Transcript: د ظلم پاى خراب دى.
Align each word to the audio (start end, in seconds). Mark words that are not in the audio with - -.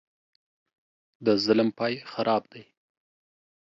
د 1.25 1.27
ظلم 1.43 1.69
پاى 1.77 1.93
خراب 2.11 2.43
دى. 2.53 2.63